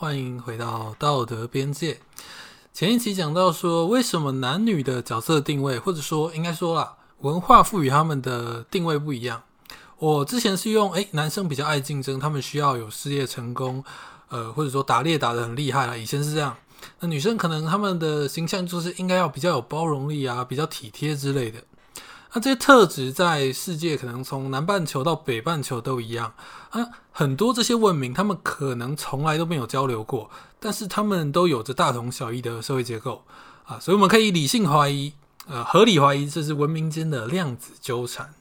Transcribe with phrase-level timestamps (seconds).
[0.00, 2.00] 欢迎回到道德边界。
[2.72, 9.42] 前一期讲到说，为什么男女的角色定位，或者说应该说啦，文化赋予他们的定位不一样。
[9.98, 13.84] 我之前是用，诶，男生比较爱竞争，他们需要有事业成功，
[14.30, 15.94] 呃，或者说打猎打得很厉害啦。
[15.94, 16.56] 以前是这样。
[17.00, 21.62] 那女生可能他们的形象就是应该要比较有包容力啊，比较体贴之类的。
[22.32, 26.32] 那这些特质在世界可能从南半球到北半球都一样
[26.70, 30.30] 啊，很多这些文明他们可能从来都没有交流过，
[30.60, 33.24] 但是他们都有着大同小异的社会结构
[33.64, 35.12] 啊，所以我们可以理性怀疑，
[35.48, 38.32] 呃，合理怀疑这是文明间的量子纠缠。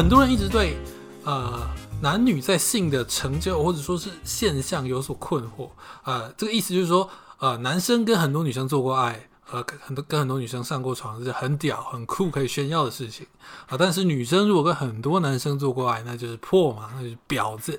[0.00, 0.78] 很多人一直对
[1.24, 1.60] 呃
[2.00, 5.68] 男女在性的成就或者说是现象有所困惑，
[6.04, 13.26] 呃，这个意思就是说，呃，男生跟很多女生做过爱，呃，很多跟很多女生上过床是很屌、很酷、可以炫耀的事情
[13.68, 13.76] 啊。
[13.78, 17.78] 但是女生如果跟很多男生做过爱，那就是破嘛，那就是婊子。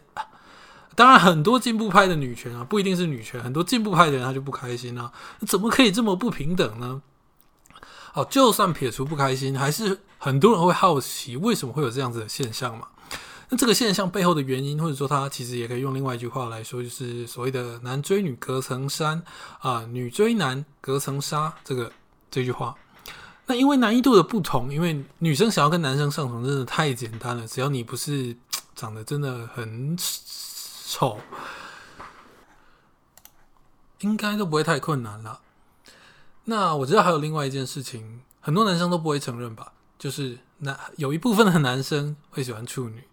[0.93, 5.11] 当然，很多进步派的女权啊，不一定是女权，很多进步派的人他就不开心啊，
[5.47, 7.01] 怎么可以这么不平等呢？
[8.13, 12.89] 好，就算撇除不开心，还是很多人会好奇为什么会有这样子的现象嘛？
[13.49, 19.23] 那这个现象背后的原因，或者说它其实也可以用另外一句话来说，就是所谓的“男追女隔层山”
[19.61, 21.91] 啊，“女追男隔层纱”这个
[22.29, 22.75] 这句话。
[23.47, 28.37] 那因为难易度的不同，因为女生想要跟男生上床真的太简单了，只要你不是
[28.75, 31.17] 长得真的很丑，
[34.01, 35.41] 应该都不会太困难了。
[36.45, 43.03] 那我知道还有另外一件事情，很多男生都不会承认吧，就是男有一部分的男生会喜欢处女，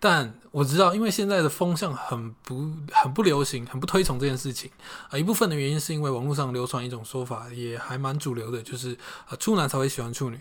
[0.00, 4.68] 但我知道，因为现在的风向很不很不流行，很不推崇这件事情
[5.10, 5.16] 啊。
[5.16, 10.40] 一部分的原因是因为网络上流传一种说法，也还蛮主流的，就是啊处男才会喜欢处女。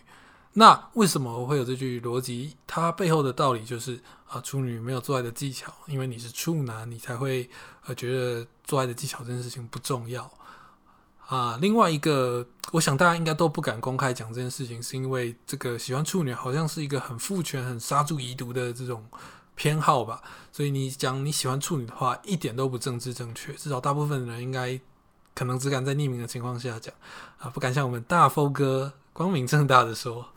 [0.53, 2.55] 那为什么会有这句逻辑？
[2.65, 7.48] 它背后的道理就是啊处女没有做爱的技巧，因为你是处男，你才会
[7.86, 10.31] 呃觉得做爱的技巧这件事情不重要。
[11.28, 19.04] 啊，另外一个，我想大家应该都不敢公开讲这件事情，是因为这个喜欢处女好像是一个很父权、很杀猪遗毒的这种
[19.56, 20.22] 偏好吧。
[20.52, 23.54] 所以你讲你喜欢处女的话，一点都不政治正确。
[23.54, 24.80] 至少大部分人应该
[25.34, 26.94] 可能只敢在匿名的情况下讲，
[27.40, 30.28] 啊，不敢像我们大风哥光明正大的说。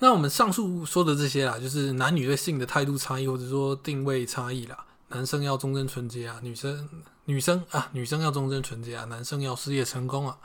[0.00, 4.86] 那我们上述说的这些啦，就是男女对性的态度差异，或者说定位差异啦。
[5.10, 6.88] 男生要忠贞纯洁啊，女生。
[7.26, 10.36] 女生啊，女生要忠贞纯洁啊，男生要事业成功啊。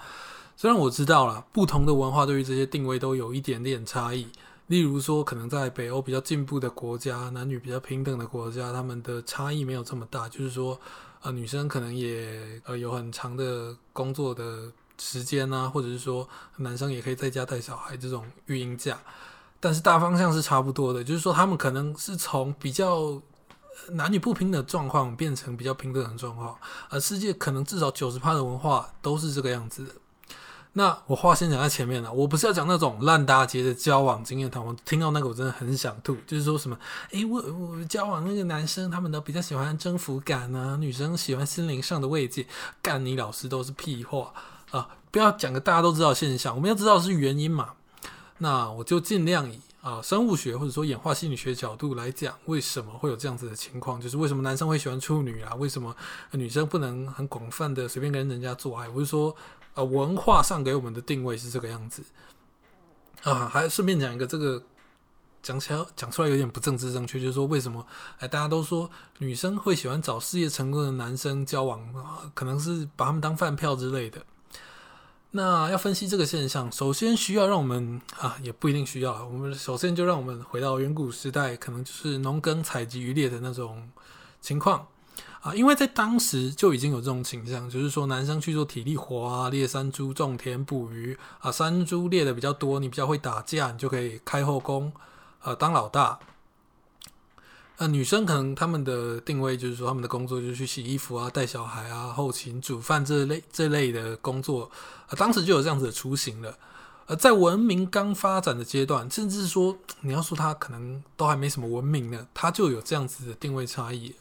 [0.56, 4.28] 虽然我知道了，不同的文化对于这些定位都有一点点差异。
[4.68, 10.30] 例如说，可能在北欧比较进步的国家，男女比较平等的国家，他们的差异没有这么大。
[10.30, 10.80] 就是说，
[11.22, 16.28] 呃，女生可能也呃有很长的工作的时间啊，或者是说，
[16.58, 19.00] 男生也可以在家带小孩这种育婴假。
[19.60, 23.20] 但是大方向是差不多的，就是说，他们可能是从比较。
[23.90, 26.58] 男女不平等状况变成比较平等的状况，
[26.90, 29.92] 而世界可能至少九十趴的文化都是这个样子的。
[30.74, 34.66] 那我话先讲在前面了，我不是要讲那种烂大街的交往经验谈。
[34.66, 36.78] 我听到那个我真的很想吐，就是说什么，
[37.12, 42.46] 诶，我我交往那个男生他们都比较喜欢征服感啊，女生喜欢心灵上的慰藉，
[42.82, 44.34] 干你老师都是屁话
[44.72, 44.90] 啊！
[45.12, 47.74] 不要讲个大家都知道现象，我们要知道是原因嘛。
[48.40, 49.62] 那我就尽量以。
[49.86, 54.02] 啊，生物学或者说演化心理学角度来讲，为什么会有这样子的情况？
[54.02, 55.54] 就是为什么男生会喜欢处女啊？
[55.54, 55.96] 为什么
[56.32, 58.90] 女生不能很广泛的随便跟人家做爱？
[58.90, 59.36] 我是说，
[59.76, 62.04] 呃，文化上给我们的定位是这个样子
[63.22, 63.48] 啊。
[63.48, 64.64] 还顺便讲一个，这个
[65.44, 67.86] 讲起来讲出来有点不政治正确，就是说为什么
[68.18, 71.80] 哎，大家都说女生会喜欢找事业成功的男生交往，
[72.34, 74.20] 可能是把他们当饭票之类的。
[75.38, 79.26] 那要分析这个现象，首先需要让我们啊，也不一定需要。
[79.26, 83.90] 我们首先就让我们回到远古时代，可能就是农耕采集渔猎的那种
[84.40, 84.88] 情况
[85.42, 94.94] 啊，因为在当时就已经有这种倾向，就是说男生去做体力活啊，猎山猪、种田、捕鱼啊，山猪猎的比较多，你比较会打架，你就可以开后宫，
[95.44, 96.18] 呃，当老大。
[97.78, 104.72] 呃，女生可能他们的定位就是说，他们的工作就是去洗衣服啊、带小孩啊、后勤、煮饭这类这类的工作，
[105.10, 106.58] 呃，当时就有这样子的雏形了。
[107.06, 114.16] 而在文明刚发展的阶段，甚至说你要说它可能都还没什么文明呢，它就有这样子的定位差异。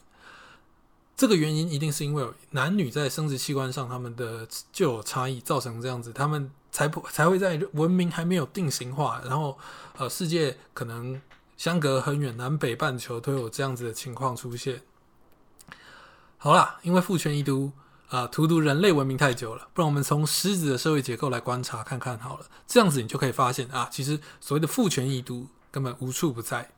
[1.15, 9.57] 这个原因一定是因为男女在生殖器官上他们的就有差异，造成这样子，他们才不才会在文明还没有定型化，然后
[9.97, 11.21] 呃，世界可能。
[11.57, 14.81] 相隔很远，南北半球都有这样子的情况出现。
[16.37, 17.71] 好啦，因为父权一都
[18.09, 22.45] 啊荼毒人类文明太久了，不然我们从狮子的社会结构来观察看看好了。
[22.67, 26.69] 这样子你就可以发现啊，其实所谓的父权一都根本无处不在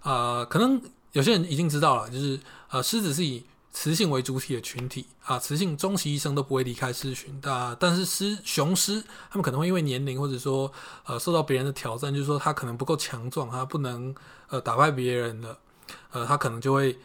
[0.00, 0.44] 啊。
[0.44, 0.82] 可能
[1.12, 2.38] 有些人已经知道了，就是
[2.68, 7.38] 呃，狮子是以雌性为主体的群体啊，雌性终其一生都不会离开狮群。
[7.42, 10.72] 但但是狮雄狮他们可能会因为年龄或者说
[11.04, 14.14] 呃受到别人的挑战，就是说他可能不够强壮，他不能
[14.48, 15.58] 呃打败别人了，
[16.12, 16.96] 呃，他可能就会。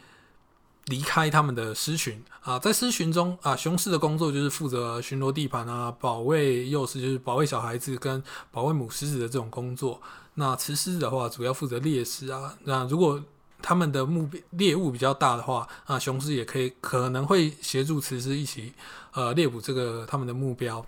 [0.86, 8.20] 离开他们的狮群啊，在狮群中啊，雄狮的工作就是负责巡逻地盘啊，保卫幼狮，就是保卫小孩子跟
[8.50, 10.00] 保卫母狮子的这种工作。
[10.34, 12.56] 那雌狮的话，主要负责猎食啊。
[12.64, 13.22] 那如果
[13.62, 18.72] 他们的目标猎物比较大的话，啊，雄狮也可以可能会协助雌狮一起
[19.12, 20.84] 呃猎捕这个他们的目标。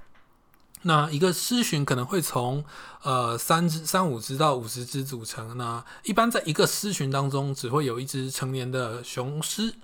[0.82, 2.64] 那一个狮群可能会从
[3.02, 5.56] 呃三只、三五只到五十只组成。
[5.56, 9.74] 那一般在一个狮群当中，只会有一只成年的雄狮。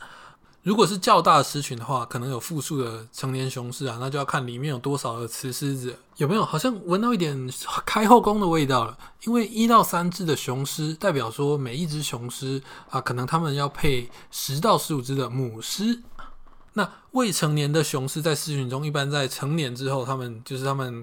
[0.68, 5.96] 如果是较大的狮群的话，可能有复数的成年雄狮啊，那就要看里面有多少的雌狮子。
[6.18, 6.44] 有没有？
[6.44, 7.50] 好像闻到一点
[7.86, 8.98] 开后宫的味道了。
[9.24, 16.02] 因为一到三只的雄狮，代表说每一只雄狮啊，可能他们要配十到十五只的母狮。
[16.74, 21.02] 那未成年的雄狮在狮群中，一般在成年之后，他们就是他们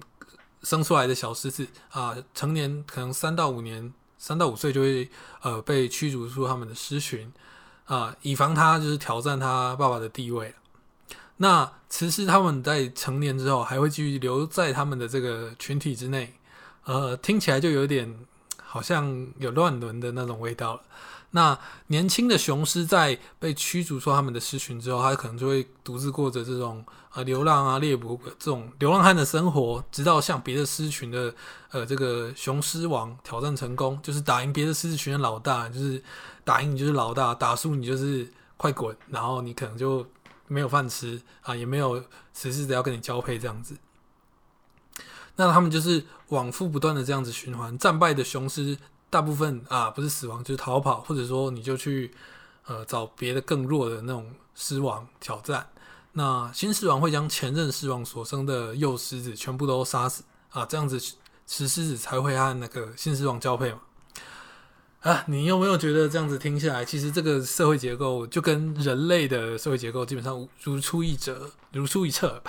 [0.62, 5.10] 生出来的小狮子啊，成年可能三到五年，三到五岁就会
[5.42, 7.34] 呃被驱逐出他们的狮群
[7.86, 10.54] 啊，以防他就是挑战他爸爸的地位。
[11.38, 16.34] 那其实他们在成年之后，还会继续留在他们的这个群体之内，
[16.86, 18.14] 呃，听起来就有点
[18.64, 20.82] 好像有乱伦的那种味道了。
[21.36, 26.84] 那年轻的雄狮在被驱逐出他们的狮群之后，它可能就会独自过着这种
[27.14, 31.36] 呃流浪啊猎捕这种流浪汉的生活，直到向别的狮群的
[31.72, 36.02] 呃这个雄狮王挑战成功，就是打赢别的狮群的老大，就是
[36.46, 40.08] 打赢你就是老大，打输你就是快滚，然后你可能就
[40.48, 42.02] 没有饭吃啊，也没有
[42.32, 43.76] 雌狮子要跟你交配这样子。
[45.36, 48.78] 那他们就是往复不断的这样子循环，战败的雄狮。
[49.16, 52.14] 大部分啊，不是死亡就是逃跑，或者说你就去
[52.66, 55.66] 呃找别的更弱的那种狮王挑战。
[56.12, 61.00] 那新狮王会将前任狮王所生的幼狮子全部都杀死啊，这样子
[61.46, 63.80] 雌狮子才会和那个新狮王交配嘛。
[65.00, 72.44] 啊，你有没有觉得这样子听下来，其实这个社会结构就跟人类的社会结构基本上如出一辙，如出一辙？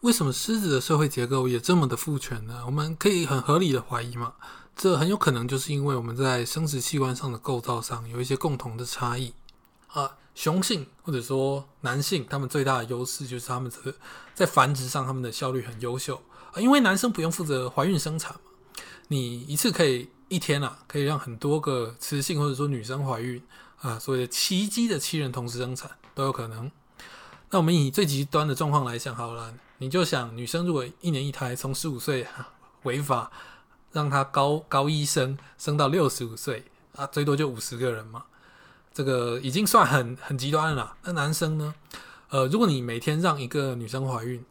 [0.00, 2.62] 为什么狮子的社会结构也这么的父权呢？
[2.64, 4.32] 我们可以很合理的怀疑嘛。
[4.76, 9.32] 这很有可能就是因为我们在生殖器官上的构造上有一些共同的差异
[9.88, 13.96] 啊，雄性或者说男性，他们最大的优势就是他们这个
[14.34, 18.40] 在繁殖上他们的效率很优秀啊，因为男生不用负责怀孕生产嘛，
[19.08, 23.42] 你一次可以一天啊，可以让很多个雌性或者说女生怀孕
[23.80, 26.70] 啊，所谓的奇迹的七人同时生产都有可能。
[27.48, 32.26] 那我们以最极端的状况来想好了，你就想女生如果一年一胎，从十五岁
[32.82, 33.32] 违法。
[33.92, 38.24] 让他高高一生生到六十五岁啊，最多就五十个人嘛，
[38.92, 40.96] 这个已经算很很极端了。
[41.02, 41.74] 那男生呢？
[42.28, 44.44] 呃，如果你每天让一个女生怀孕，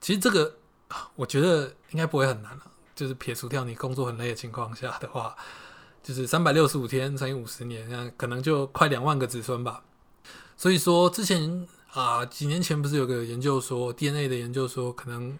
[0.00, 0.56] 其实这个
[1.16, 2.62] 我觉得应该不会很难了。
[2.94, 5.34] 就是撇除掉你工作很累的情况下的话，
[6.02, 9.82] 就是三百六十五天乘以五十年，那可能就快两万个子孙吧。
[10.58, 15.38] 所以说之前啊，几年前不是有个研究说 DNA 的研究说，可能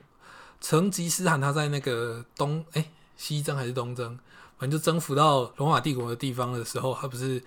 [0.62, 2.90] 成吉思汗他在那个东哎。
[3.16, 4.19] 西征还是东征，
[4.59, 7.42] 反正就征服到罗马帝国的地方的时候，他不是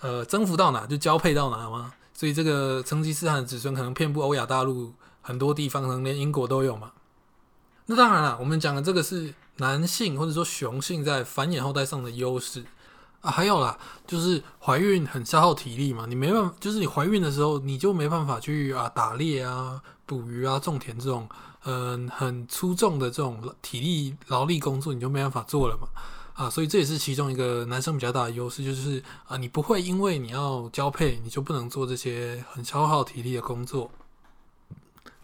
[0.00, 1.92] 呃征服到哪就交配到哪吗？
[2.12, 6.92] 所以这个成吉思汗的子孙可能遍布欧亚大陆很多地方，可能连英国都有嘛。
[7.86, 12.64] 那当然了，我们讲的这个是男性或者说雄性在繁衍后代上的优势
[13.20, 13.30] 啊。
[13.30, 21.28] 还有啦，就是怀孕很消耗体力嘛，你没办法，就是你怀孕的时候你就没办法去啊打猎啊、捕鱼啊、种田这种。
[21.64, 25.88] 嗯，很出众的这种体力劳力工作，你就没办法做了嘛？
[26.34, 33.90] 啊，所以这也是其中一个男生比较大的优势，就是啊，你不会因为你要交配，你就不能做这些很消耗体力的工作。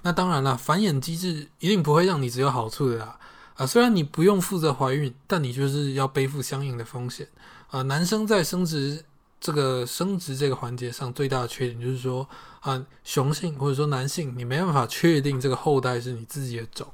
[0.03, 3.19] 那当然了，繁衍机制一定不会让你只有好处的啦。
[3.57, 7.29] 啊，虽然你不用负责怀孕，但你就是要背负相应的风险。
[7.71, 9.05] 啊，男生在生殖。
[9.41, 12.29] 这个生殖这个环节上最大的缺点就是说
[12.61, 16.87] 啊，雄性或者说男性，你没办法确定这个后代是你自己的种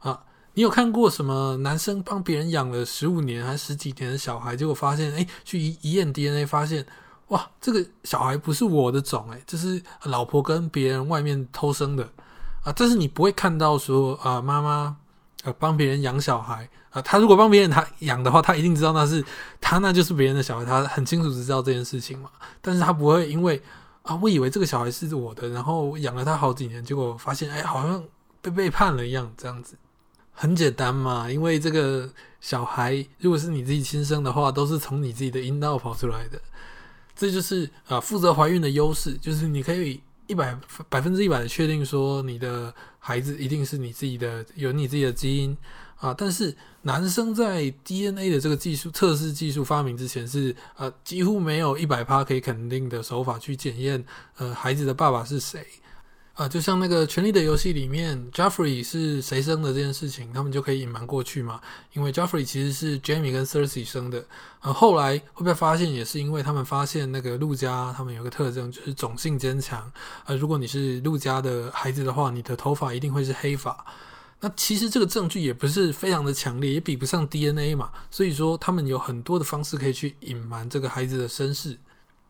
[0.00, 0.24] 啊。
[0.54, 6.84] 你有看过什么男生帮别人养了十五年还十几年的小孩，结果发现哎，去一一验 DNA 发现
[7.28, 12.10] 哇，这个小孩不是我的种哎，这是老婆跟别人外面偷生的
[12.64, 12.72] 啊。
[12.72, 14.96] 这是你不会看到说啊，妈妈
[15.44, 16.68] 呃帮别人养小孩。
[17.02, 19.24] 他如果帮别人他养的话，他一定知道那是
[19.60, 22.30] 他，那就是别人的小孩，他很清楚知道这件事情嘛。
[22.60, 23.60] 但是他不会因为
[24.02, 28.02] 啊，我以为这个小孩是我的，然后养了他好几年，结果发现哎，好像
[28.40, 29.76] 被背叛了一样，这样子。
[30.38, 32.08] 很简单嘛，因为这个
[32.42, 36.38] 小孩如果是你自己亲生的话，都是从你自己的阴道跑出来的，
[37.16, 40.54] 这就是啊负责怀孕的优势，就是你可以一百
[40.90, 45.56] 百分之一百的确定说你的孩子一定是你自己的，有你自己的基因
[45.96, 46.14] 啊。
[46.16, 54.04] 但是男生在 DNA 的这个技术测试技术发明之前，是呃几乎没有一百趴可以肯定的手法去检验
[54.36, 55.66] 呃孩子的爸爸是谁。
[56.34, 61.58] 啊，就像那个《权力的游戏》里面，Jeffrey 是谁生的这件事情，他们就可以隐瞒过去嘛。
[61.94, 64.22] 因为 Jeffrey 其实是 Jamie 跟 Cersei 生的。
[64.60, 69.90] 呃，后来会被发现，也是因为他们发现那个陆家他们有个特征，就是种性坚强。
[70.26, 73.82] 呃，如果你是陆家的孩子的话，你的头发一定会是黑发。
[74.40, 77.90] 那其实这个证据也不是非常的强烈，也比不上 DNA 嘛。
[78.10, 81.78] 所以说，他们有很多的方式可以去隐瞒这个孩子的身世。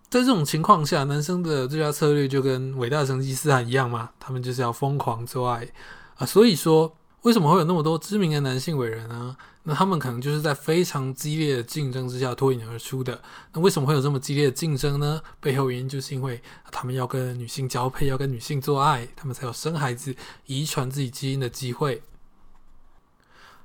[0.08, 5.68] 在这种情况下，男生的最佳策略就跟伟大成吉思汗一样嘛，他们就是要疯狂做爱
[6.14, 6.24] 啊。
[6.24, 9.36] 所以说，为什么会有那么多知名的男性伟人呢？
[9.64, 13.20] 那他们可能就是在非常激烈的竞争之下脱颖而出的。
[13.52, 15.20] 那为什么会有这么激烈的竞争呢？
[15.40, 16.40] 背后原因就是因为
[16.70, 20.14] 他们要跟女性交配，要跟女性做爱，他们才有生孩子、
[20.44, 22.00] 遗传自己基因的机会。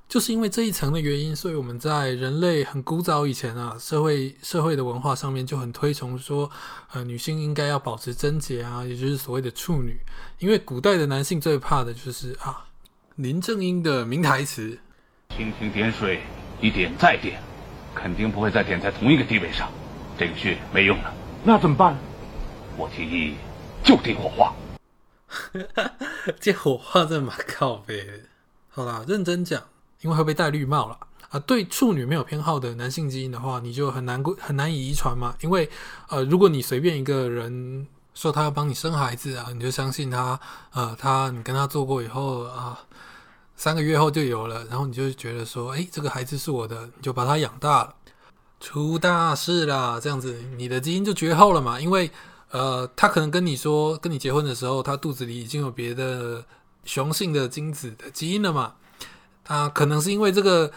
[0.08, 6.50] 就是因为这一层的原因，所以我们在人类很古早以前啊，社会社会的文化上面就很推崇说，
[6.90, 10.00] 呃，女性应该要保持贞洁啊，也就是所谓的处女。
[10.40, 12.66] 因为古代的男性最怕的就是啊，
[13.16, 14.78] 林正英的名台词
[15.36, 16.20] ：“蜻蜓点水，
[16.60, 17.40] 一点再点，
[17.94, 19.70] 肯定不会再点在同一个地位上，
[20.18, 21.12] 这个穴没用了，
[21.44, 21.94] 那怎么办？
[22.78, 23.34] 我提议
[23.84, 24.54] 就地火化。
[26.40, 28.12] 这火化这蛮靠背的。
[28.70, 29.62] 好啦，认真讲。
[30.00, 30.98] 因为会被戴绿帽了
[31.30, 31.38] 啊！
[31.38, 35.36] 对处女没有偏好的男性基因的话，你就很难过很难以遗传嘛。
[35.42, 35.70] 因为
[36.08, 40.38] 呃，如果你随便一个人说他要帮你生孩子啊，你就相信他
[40.72, 42.78] 呃，他你跟他做过以后啊，
[43.56, 47.94] 三个月后就有了，然后你就觉得说，哎，这个孩子是我的，你就把他养大了，
[48.60, 49.98] 出大事啦！
[50.00, 51.80] 这样子你的基因就绝后了嘛。
[51.80, 52.10] 因为
[52.50, 56.44] 呃，他可能跟你说，跟你结婚的时候，他肚子里已经有别的
[56.84, 58.74] 雄性的精子的基因了嘛。
[59.44, 60.70] 他可能是因为这个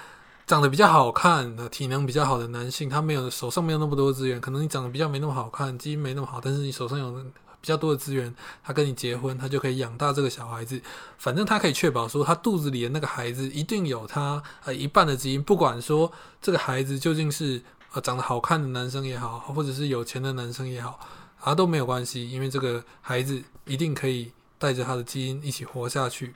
[0.48, 4.40] 长得比较好看的、体能比较好的男性，他没有手上没有那么多资源。
[4.40, 8.32] 可能你长得比较没那么好看，基因没那么好，但是你手上有比较多的资源，
[8.64, 10.80] 他跟你结婚，他就可以养大这个小孩子。
[11.18, 17.60] 反正他可以确保说，他肚子里的那个孩子一定有他呃一半的基因，不管说这个孩子究竟是
[17.94, 21.00] 呃长得好看的男生也好，或者是有钱的男生也好，
[21.40, 26.36] 啊都没有关系，因为这个孩子一定可以带着他的基因一起活下去。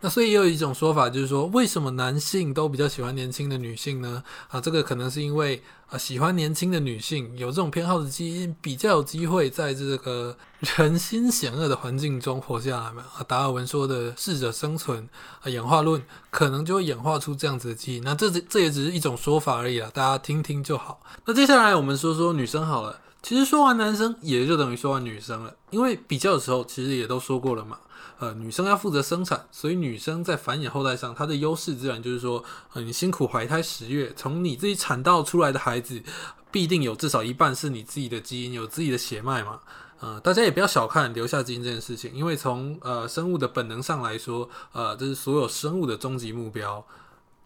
[0.00, 4.22] 那所以也有一种说法，就是说，为什么男性都比较喜欢年轻的女性呢？
[4.48, 10.36] 啊，这个可能是因为啊，喜欢年轻的女性有这种偏好的基因，比较有机会在这个
[10.76, 13.04] 人心险恶的环境中活下来嘛。
[13.18, 15.08] 啊，达尔文说的适者生存
[15.42, 16.00] 啊，演化论
[16.30, 18.02] 可能就会演化出这样子的基因。
[18.04, 21.00] 那这这也只是一种说法而已啦，大家听听就好。
[21.24, 23.00] 那接下来我们说说女生好了。
[23.22, 27.78] 其实说完男生，也就等于说完女生了，因为比较的时候其实也都说过了嘛。
[28.20, 36.02] 呃，女生要负责生产，所以女生在繁衍后代上，她的优势自然就是说，呃，你辛苦怀胎十月，从你自己产道出来的孩子，
[36.50, 39.60] 必定有至少一半是你自己的基因，有自己的血脉嘛。
[40.00, 46.84] 呃，大家也不要小看留下基因这件事情，因为从呃生物的本能上来说，呃，这是所有生物的终极目标。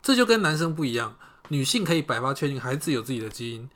[0.03, 1.15] 这就跟男生不一样，
[1.49, 3.69] 女性可以百发确定孩子有自己的基因，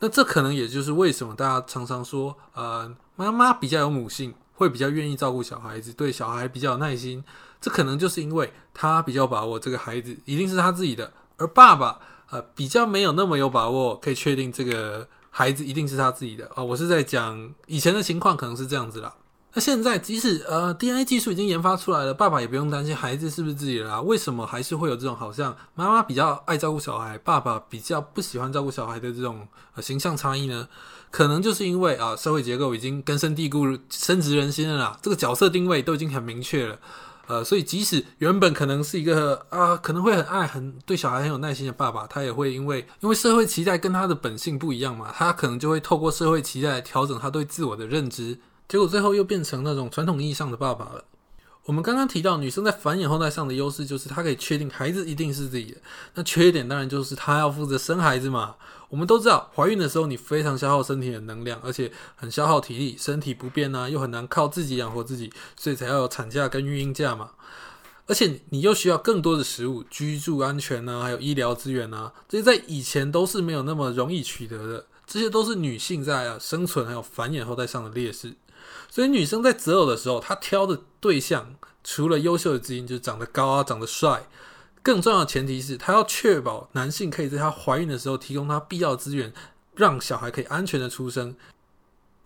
[0.00, 4.34] 那这可能也就是为什么大家常常说，呃，妈妈比较有母性。
[4.60, 7.24] 会比较愿意照顾小孩子，对小孩比较有耐心，
[7.62, 16.62] 这可能就是因为他比较把握这个孩子一定是他自己的，而爸爸呃比较没有那么有把握，可以确定这个孩子一定是他自己的哦。
[16.62, 19.14] 我是在讲以前的情况，可能是这样子啦。
[19.52, 24.00] 那现在，即使呃 DNA 技术已经研发出来了，爸爸也不用担心孩子是不是自己的啦。
[24.00, 30.68] 为什么还是会有这种好像妈妈比较爱照顾小孩，爸爸比较不喜欢照顾小孩的这种呃形象差异呢？
[31.10, 36.78] 可能就是因为啊社会结构已经根深蒂固、深植人心了啦，这个角色定位都已经很明确了。
[37.26, 48.38] 呃，所以即使原本可能是一个啊可能会很爱、很对小孩很有耐心的爸爸，他也会因为因为社会期待跟他的本性不一样嘛，他可能就会透过社会期待调整他对自我的认知。
[48.70, 51.04] 结果最后又变成那种传统意义上的爸爸了。
[51.64, 55.78] 我们刚刚提到，女生在繁衍后代上的优势就是她可以确定孩子一定是自己的。
[56.14, 58.54] 那缺点当然就是她要负责生孩子嘛。
[58.88, 67.30] 我们都知道，怀孕的时候你非常消耗身体的能量，而且很消耗体力，身体不便啊，又很难靠自己养活自己，所以才要有产假跟孕婴假嘛。
[68.06, 74.86] 而且你又需要更多的食物、居住安全啊，还有医疗资源啊，这些在以前都是没有那么容易取得的。
[75.08, 78.32] 这些都是女性在生存还有繁衍后代上的劣势。
[78.88, 84.26] 所以女生在择偶的时候，她挑的对象除了优秀的基因，就是长得高啊、长得帅，
[84.82, 89.32] 更重要的前提是她要确保男性可以在她怀孕的时候提供她必要资源，
[89.74, 91.34] 让小孩可以安全的出生。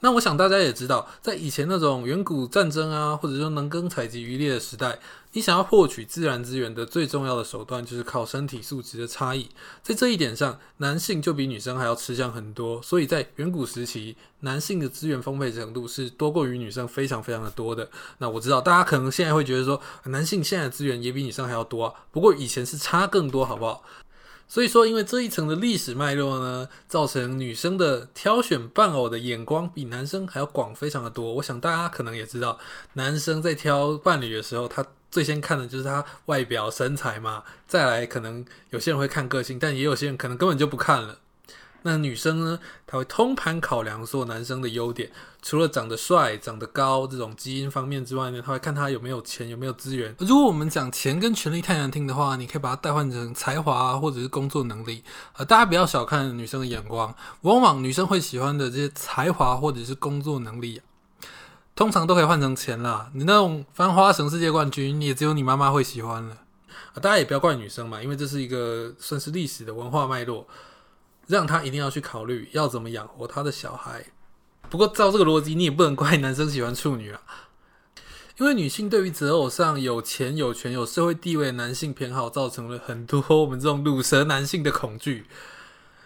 [0.04, 4.98] 那我想大家也知道，在以前那种远古战争啊，或者说能耕采集渔猎的时代，
[5.32, 9.48] 你想要获取自然资源的最重要的手段就是靠身体素质的差异。
[9.82, 12.82] 在这一点上，男性就比女生还要吃香很多。
[12.82, 17.88] 所以在远古时期，男性的资源丰沛程度是多过于女生非常非常的多的。
[18.18, 23.82] 那我知道大家可能现在会觉得说，男性现在的资源也比女生还要多啊，不过以前是差更多，好不好？
[24.46, 31.34] 所以说，因为这一层的历史脉络呢，造成女生的挑选伴偶的眼光比男生还要广，非常的多。
[31.34, 32.58] 我想大家可能也知道，
[32.92, 41.18] 男生在挑伴侣的时候，他最先看的就是他外表、身材嘛，再来可能有些人会看个性，但也有些人可能根本就不看了。
[41.86, 42.58] 那女生呢？
[42.86, 45.10] 她会通盘考量所有男生的优点，
[45.42, 50.16] 除了长得帅、长得高这种基因方面之外呢，她会看他有没有钱、有没有资源。
[50.18, 55.04] 如果我们讲钱跟权力太难听的话，你可以把它代换成才华或者是工作能力。
[55.36, 60.80] 呃，大家不要小看女生的眼光，往往女生会喜欢的这些才华或者是工作能力，
[61.76, 63.10] 通常都可以换成钱啦。
[63.12, 66.38] 你那种翻花绳世界冠军，也只有你妈妈会喜欢了。
[66.94, 70.46] 啊，大家也不要怪女生嘛，因为这是一个算是历史的文化脉络。
[71.26, 74.06] 让他一定要去考虑要怎么养活他的小孩。
[74.70, 77.20] 不过照这个逻辑，你也不能怪男生喜欢处女啊，
[78.38, 85.26] 因为女性对于择偶上有钱、有权、有社会地位的男性偏好，造成了很多我们这种乳蛇男性的恐惧。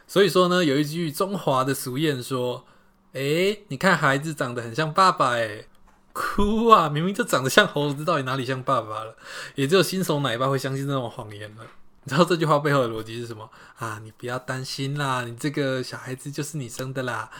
[0.06, 2.66] 所以说呢，有一句中华的俗谚说
[3.12, 5.68] ：“诶，你看孩子长得很像爸爸，诶，
[6.12, 6.88] 哭啊！
[6.88, 9.16] 明明就长得像猴子，到底哪里像爸爸了？”
[9.54, 11.64] 也只有新手奶爸会相信这种谎言了。
[12.08, 14.00] 你知道这句话背后的逻辑是什么啊？
[14.02, 17.30] 你不要担心啦，你这个小孩子就是你生的啦，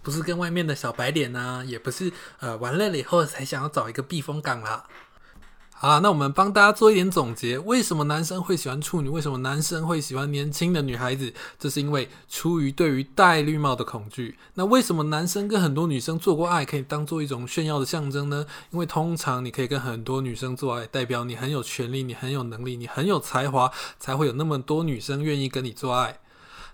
[0.00, 4.84] 不是跟外面的小白脸呐，也不是呃玩累了以后才想要找一个避风港啦。
[5.82, 9.08] 好，那我们帮大家做一点总结：为什么男生会喜欢处女？
[9.08, 11.34] 为什么男生会喜欢年轻的女孩子？
[11.58, 14.38] 这是因为出于对于戴绿帽的恐惧。
[14.54, 18.46] 那为什么男生跟很多女生做过爱可以当做一种炫耀的象征呢？
[18.70, 23.68] 因为通常你可以跟很多女生做爱，代表你很有权利，你很有能力，你很有才华，
[23.98, 26.20] 才会有那么多女生愿意跟你做爱。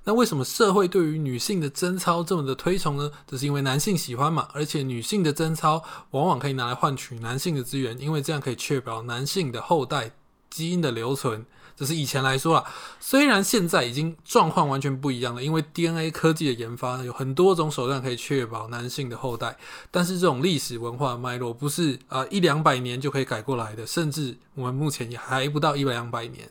[0.08, 3.10] 那为什么社会对于女性的贞操这么的推崇呢？
[3.26, 10.12] 这是因为男性喜欢嘛，而且女性的贞操往往可以拿来换取男性的资源，因为这样可以确保男性的后代
[10.48, 11.44] 基因的留存。
[11.76, 12.64] 这是以前来说啊，
[12.98, 19.58] 虽然现在已经状况完全不一样了，因为 DNA 科技的研发有很多种手段可以确保男性的后代，
[19.90, 26.50] 但是这种历史文化脉络不是啊一两百年就可以改过来的，甚至我们目前也还不到一百两百年。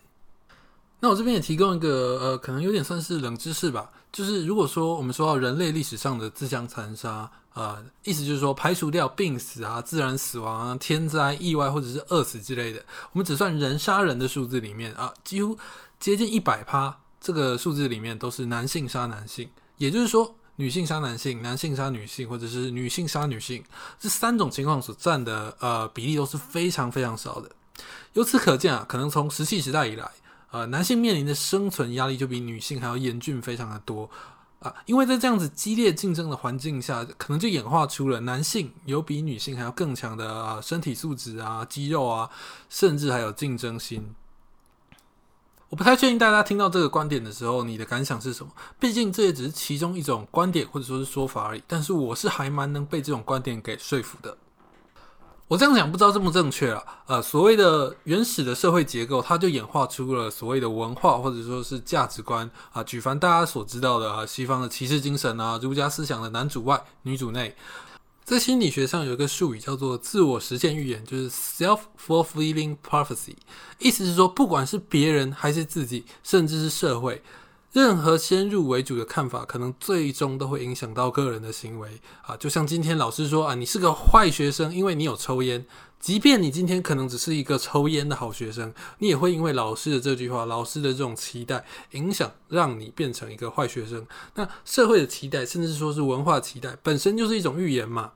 [1.00, 15.56] 那我这边也提供一个呃，可能有点算是冷知识吧，就是如果说我们说到人类历史上的自相残杀啊，意思就是说排除掉病死啊、自然死亡、啊、天灾、意外或者是饿死之类的，我们只算人杀人的数字里面啊，几乎
[16.00, 23.64] 接近一百趴，这个数字里面都是男性杀男性，也就是说女性杀男性、男性杀女性或者是女性杀女性，
[24.00, 27.52] 这三种情况所占的呃比例都是非常非常少的。
[28.14, 30.10] 由此可见啊，可能从石器时代以来。
[30.52, 34.10] 呃，男性面临的生存压力就比女性还要严峻，非常的多
[34.60, 34.74] 啊！
[34.86, 42.30] 因为在这样子激烈竞争的环境下，可能就演化出了男性有比女性还要更强的啊身体素质啊、肌肉啊，
[42.70, 44.16] 甚至还有竞争心。
[45.70, 48.54] 我不太确定大家听到这个观点的时候，你的感想是什么？
[48.80, 51.64] 毕竟这也只是其中一种观点或者说是说法而已。
[51.68, 54.38] 但是我是还蛮能被这种观点给说服的。
[55.48, 56.84] 我这样讲不知道正不正确啊？
[57.06, 62.84] 呃，所谓的原始的社会结构，它就演化出了所谓的文化或者说是价值观啊。
[62.84, 67.56] 举凡大家所知道的啊，西方的骑士精神啊，儒家思想的男主外女主内，
[68.26, 73.36] 在心理学上有一个术语叫做自我实现预言，就是 self-fulfilling prophecy，
[73.80, 77.24] 意思是说，不管是别人还是自己，甚至是社会。
[77.78, 82.36] 任何先入为主的看法，可能最终都会影响到个人的行为啊！
[82.36, 85.64] 就像今天老师说啊，你是个坏学生，因为你有抽烟。
[86.00, 94.04] 即便你今天可能只是一个抽烟的好学生，你也会因为老师的这句话、老师的这种期待，影响让你变成一个坏学生。
[94.34, 98.14] 那社会的期待，甚至是说是文化期待，本身就是一种预言嘛。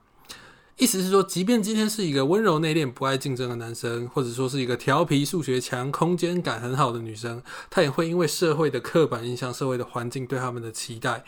[0.78, 11.24] 意思是说，即便今天是一个温柔内敛、不爱竞争的男生，或者说是一个调皮、数学强、空间感很好的女生，她也会因为社会的刻板印象、社会的环境对他们的期待，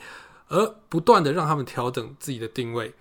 [0.48, 2.94] 而不断的让他们调整自己的定位。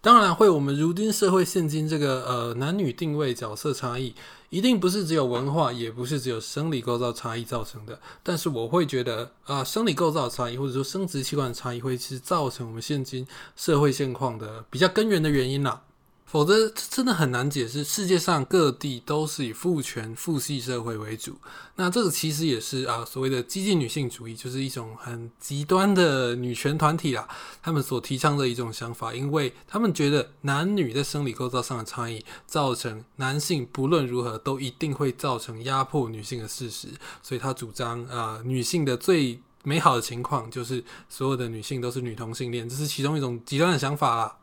[0.00, 4.14] 当然会，我们如今社会现今这个呃男女定位角色差异，
[4.50, 7.98] 一定不是只有文化，也不是只有生理构造差异造成的。
[8.22, 15.82] 但是我会觉得啊，生理构造差异或者说生殖器官差异，会是造成我们现今社会现况的比较根源的原因啦。
[16.26, 17.84] 否则，真的很难解释。
[17.84, 21.36] 世界上各地都是以父权父系社会为主，
[21.76, 27.28] 那这个其实也是啊，所谓的激进女性主义，就是一种很极端的女权团体啦。
[27.62, 36.88] 他们所提倡的一种想法，因为他们觉得男女在生理构造上的差异，造成男性不论如何都一定会造成压迫女性的事实，
[37.22, 44.36] 所以他主张啊，女性的最美好的情况就是所有的女性都是女同性恋，这是其中一种极端的想法啦。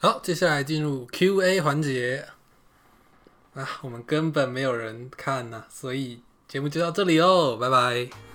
[0.00, 2.26] 好，接下来进入 Q&A 环节
[3.54, 8.33] 啊，我们根本没有人看呐，所以节目就到这里哦，拜拜。